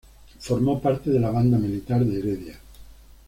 [0.39, 2.55] Formó parte de la banda militar de Heredia.